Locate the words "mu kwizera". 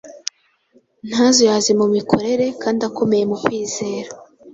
3.31-4.09